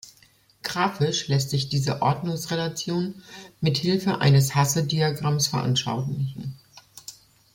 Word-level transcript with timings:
Grafisch 0.63 1.27
lässt 1.27 1.51
sich 1.51 1.69
diese 1.69 2.01
Ordnungsrelation 2.01 3.21
mit 3.59 3.77
Hilfe 3.77 4.19
eines 4.19 4.55
Hasse-Diagramms 4.55 5.45
veranschaulichen. 5.49 6.55